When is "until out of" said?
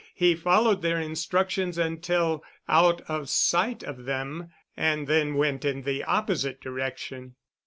1.77-3.29